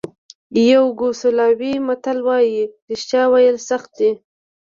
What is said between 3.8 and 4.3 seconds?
دي.